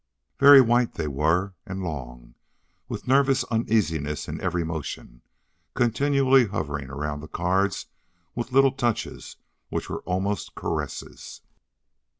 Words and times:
Very 0.39 0.61
white 0.61 0.95
they 0.95 1.07
were, 1.07 1.53
and 1.63 1.83
long, 1.83 2.33
with 2.89 3.03
a 3.03 3.07
nervous 3.07 3.43
uneasiness 3.51 4.27
in 4.27 4.41
every 4.41 4.63
motion, 4.63 5.21
continually 5.75 6.47
hovering 6.47 6.89
around 6.89 7.19
the 7.19 7.27
cards 7.27 7.85
with 8.33 8.51
little 8.51 8.71
touches 8.71 9.35
which 9.69 9.91
were 9.91 10.01
almost 10.01 10.55
caresses. 10.55 11.41